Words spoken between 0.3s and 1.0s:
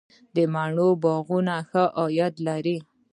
د مڼو